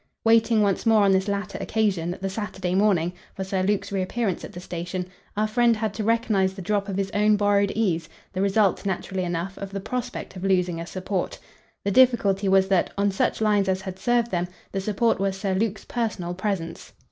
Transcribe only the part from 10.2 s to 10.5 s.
of